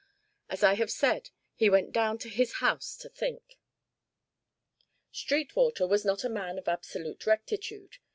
As 0.49 0.63
I 0.63 0.73
have 0.73 0.89
said, 0.89 1.29
he 1.53 1.69
went 1.69 1.91
down 1.91 2.17
to 2.17 2.27
his 2.29 2.53
house 2.53 2.97
to 3.01 3.07
think. 3.09 3.59
Sweetwater 5.11 5.85
was 5.85 6.03
not 6.03 6.23
a 6.23 6.27
man 6.29 6.57
of 6.57 6.67
absolute 6.67 7.27
rectitude. 7.27 7.97